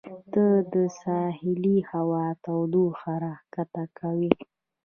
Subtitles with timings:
[0.33, 4.33] دا د ساحلي هوا تودوخه راښکته کوي.